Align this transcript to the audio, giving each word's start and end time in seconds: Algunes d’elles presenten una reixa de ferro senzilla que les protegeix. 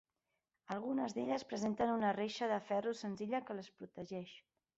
Algunes 0.75 1.13
d’elles 1.17 1.45
presenten 1.51 1.91
una 1.97 2.15
reixa 2.17 2.49
de 2.53 2.59
ferro 2.71 2.95
senzilla 3.03 3.45
que 3.51 3.61
les 3.61 3.71
protegeix. 3.77 4.35